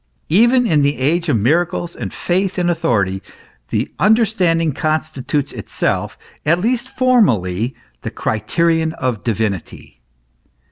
Even 0.29 0.65
in 0.65 0.81
the 0.81 0.97
age 0.97 1.29
of 1.29 1.37
miracles 1.37 1.95
and 1.95 2.11
faith 2.11 2.57
in 2.57 2.71
authority, 2.71 3.21
the 3.69 3.93
understanding 3.99 4.71
constitutes 4.71 5.53
itself, 5.53 6.17
at 6.43 6.57
least 6.57 6.89
formally, 6.89 7.75
the 8.01 8.09
criterion 8.09 8.93
of 8.93 9.23
divinity. 9.23 10.01